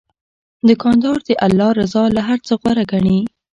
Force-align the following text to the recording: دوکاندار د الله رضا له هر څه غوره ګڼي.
دوکاندار 0.67 1.17
د 1.27 1.29
الله 1.45 1.69
رضا 1.81 2.03
له 2.15 2.21
هر 2.27 2.39
څه 2.47 2.53
غوره 2.61 2.83
ګڼي. 2.91 3.19